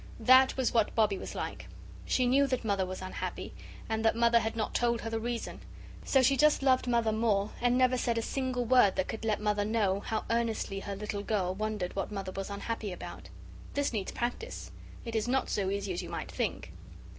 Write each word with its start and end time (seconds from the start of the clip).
That 0.21 0.57
was 0.57 0.73
what 0.73 0.95
Bobbie 0.95 1.19
was 1.19 1.35
like. 1.35 1.67
She 2.05 2.25
knew 2.25 2.47
that 2.47 2.65
Mother 2.65 2.87
was 2.87 3.03
unhappy 3.03 3.53
and 3.87 4.03
that 4.03 4.15
Mother 4.15 4.39
had 4.39 4.55
not 4.55 4.73
told 4.73 5.01
her 5.01 5.11
the 5.11 5.19
reason. 5.19 5.59
So 6.03 6.23
she 6.23 6.35
just 6.35 6.63
loved 6.63 6.87
Mother 6.87 7.11
more 7.11 7.51
and 7.61 7.77
never 7.77 7.99
said 7.99 8.17
a 8.17 8.23
single 8.23 8.65
word 8.65 8.95
that 8.95 9.07
could 9.07 9.23
let 9.23 9.39
Mother 9.39 9.63
know 9.63 9.99
how 9.99 10.25
earnestly 10.31 10.79
her 10.79 10.95
little 10.95 11.21
girl 11.21 11.53
wondered 11.53 11.95
what 11.95 12.11
Mother 12.11 12.31
was 12.31 12.49
unhappy 12.49 12.91
about. 12.91 13.29
This 13.75 13.93
needs 13.93 14.11
practice. 14.11 14.71
It 15.05 15.13
is 15.13 15.27
not 15.27 15.51
so 15.51 15.69
easy 15.69 15.93
as 15.93 16.01
you 16.01 16.09
might 16.09 16.31
think. 16.31 16.71